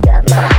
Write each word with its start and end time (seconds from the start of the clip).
got 0.00 0.53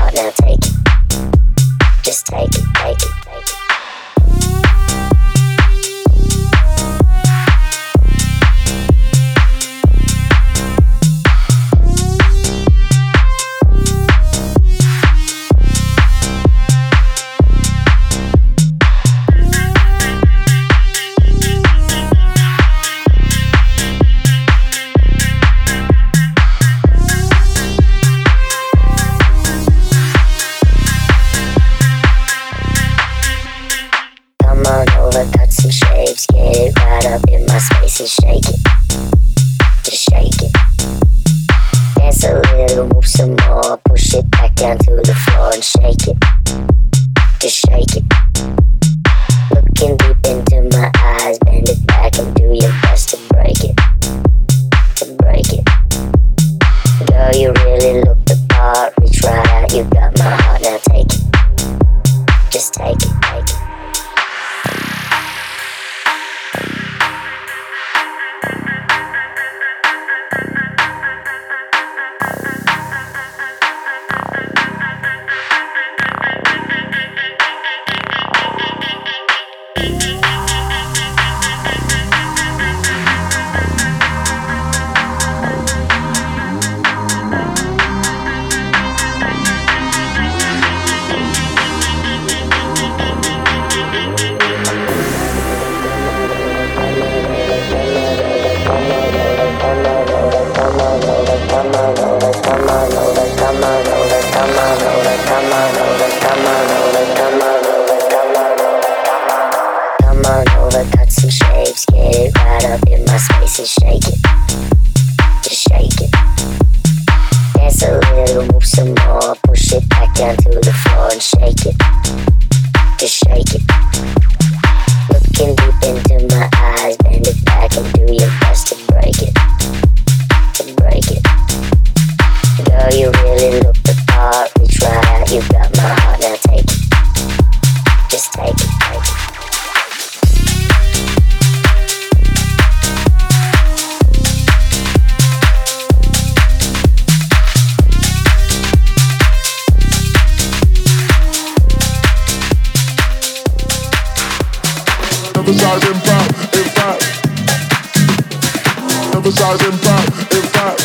sizing 159.45 159.77
back, 159.81 160.07
in 160.33 160.41
fact. 160.55 160.81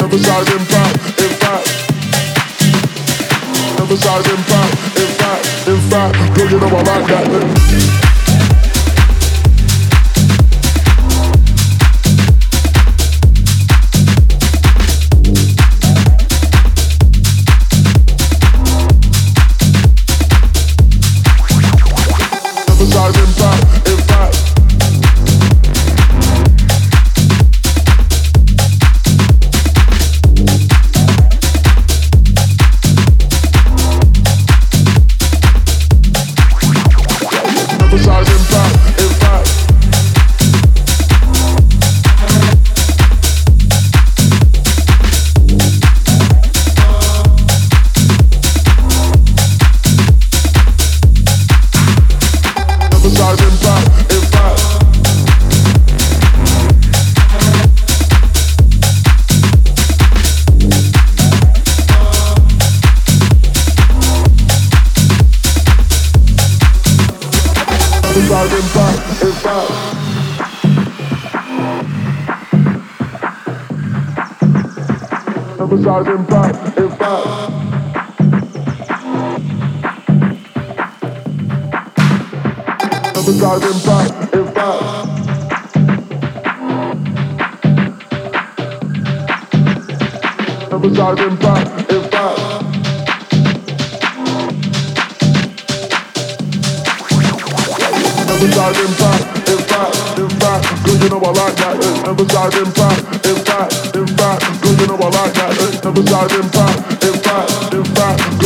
Emphasizing 0.00 0.64
back, 0.70 0.94
in 1.18 1.32
fact. 1.42 1.66
Emphasizing 3.80 4.42
back, 4.52 4.70
in 5.02 5.10
fact. 5.18 5.44
In 5.66 5.80
fact, 5.90 6.36
girl, 6.36 6.50
you 6.50 6.60
know 6.60 6.68
I 6.68 6.82
like 6.82 7.06
that. 7.08 8.03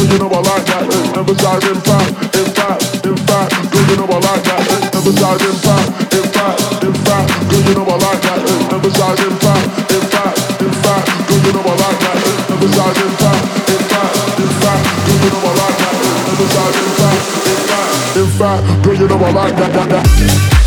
girl, 0.08 0.16
you 0.16 0.18
know 0.18 0.28
I 0.28 0.40
like 0.40 0.64
that. 0.66 0.88
Never 1.16 1.34
side 1.36 1.64
in 1.64 1.80
fact, 1.80 2.08
in 2.36 2.48
fact, 2.56 3.04
in 3.04 3.16
fact, 3.28 3.52
girl, 3.72 3.84
you 3.88 3.96
know 3.96 4.08
I 4.08 4.18
like 4.18 4.44
that. 4.44 4.62
Never 4.94 5.12
side 5.12 5.40
in 5.44 5.56
fact, 5.60 5.88
in 6.14 6.24
fact, 6.32 6.60
in 6.82 6.94
fact, 7.04 7.28
girl, 7.48 7.62
you 7.68 7.74
know 7.76 7.84
I 7.84 7.96
like 7.98 8.20
that. 8.24 8.40
Never 8.70 8.90
side 8.90 9.20
in 9.20 9.34
fact, 9.36 9.66
in 9.92 10.02
fact, 10.08 10.36
in 10.60 10.72
fact, 10.72 11.06
girl, 11.28 11.40
you 11.44 11.52
know 11.52 11.62
I 11.62 11.74
like 11.76 11.98
that. 12.00 12.16
Never 12.48 12.68
side 12.68 12.96
in 12.96 13.12
fact, 13.20 13.42
in 13.68 13.82
fact, 13.88 14.18
in 18.16 18.28
fact, 18.38 18.84
girl, 18.84 18.96
you 18.96 19.08
know 19.08 19.18
I 19.18 19.30
like 19.32 19.56
that. 19.56 19.72
that, 19.72 19.88
that. 19.90 20.57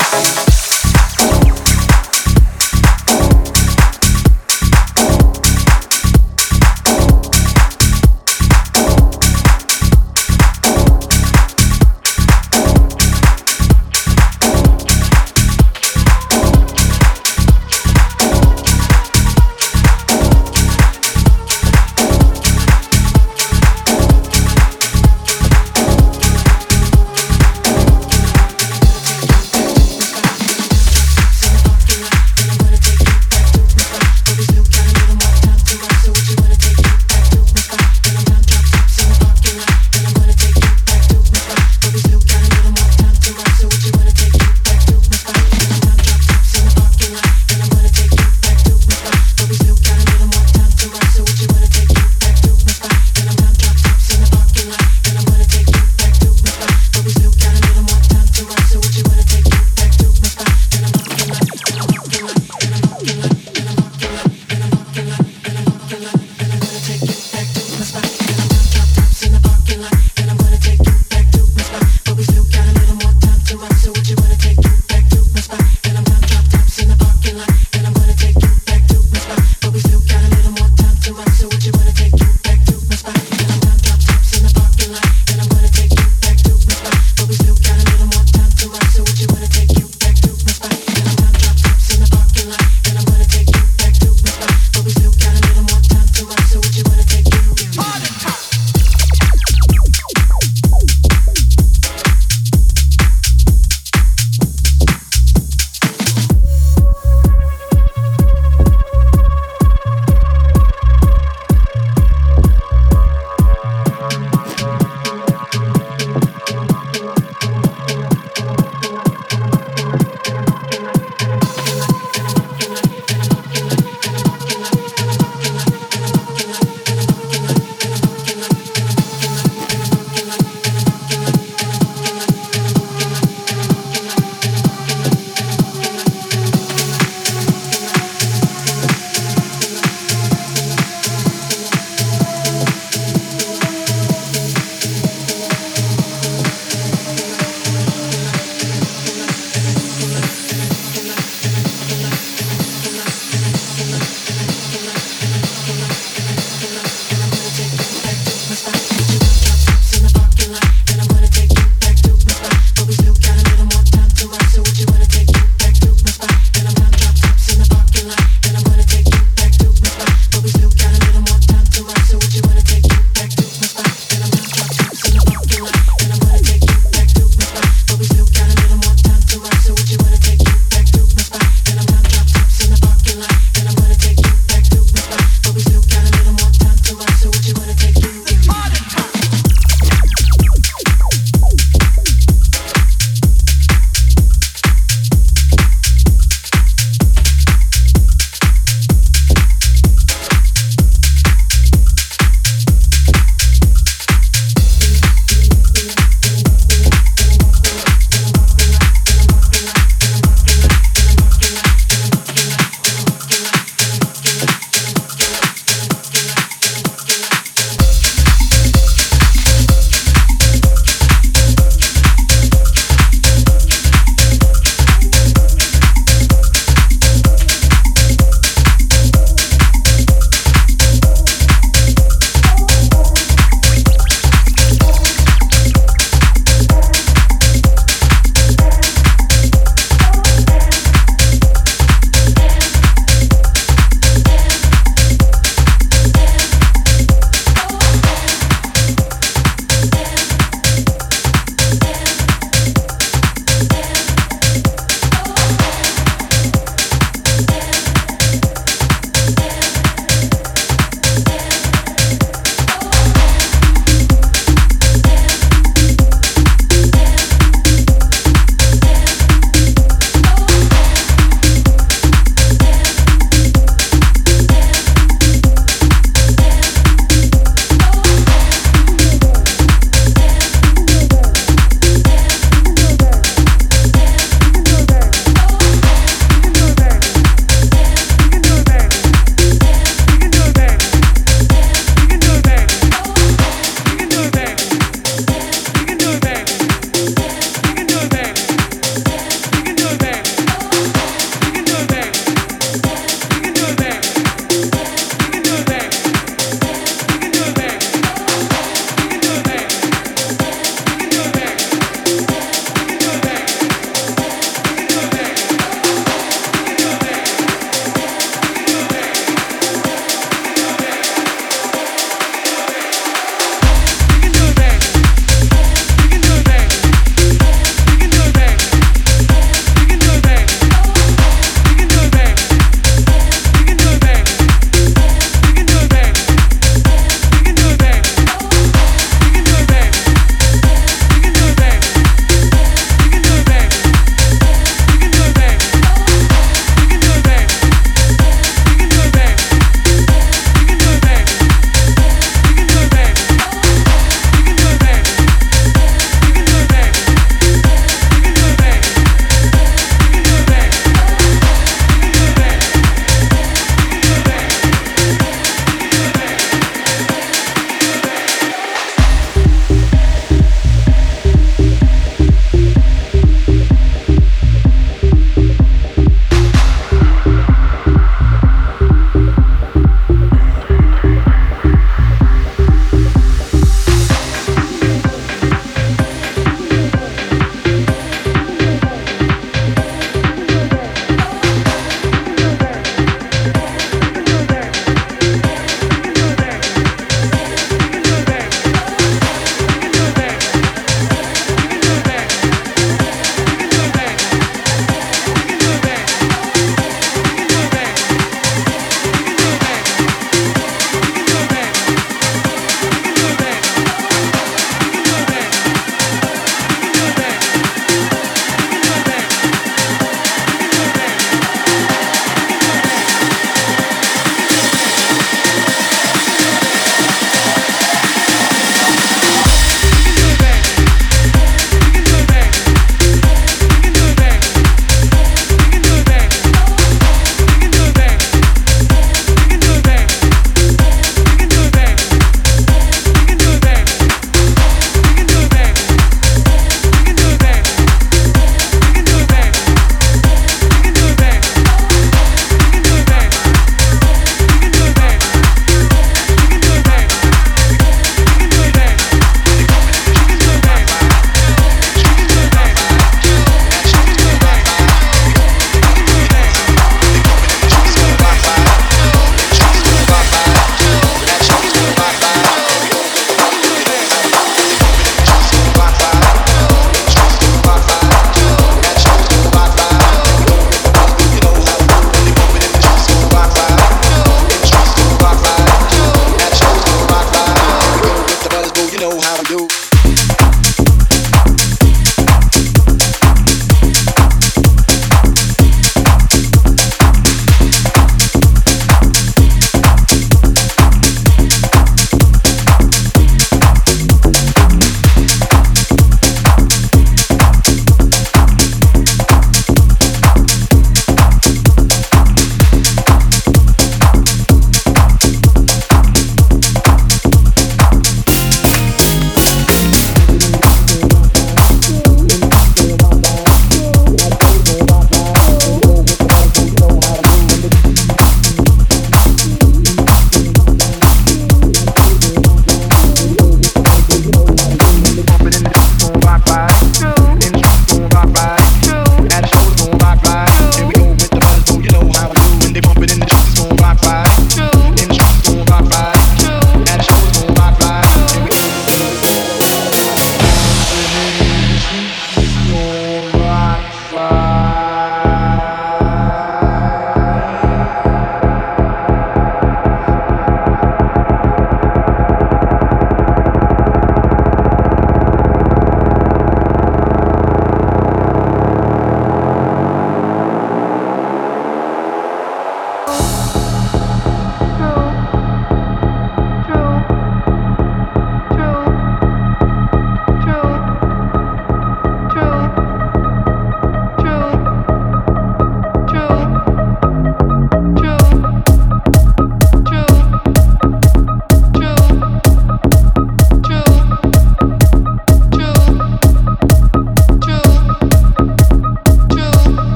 you 0.00 0.59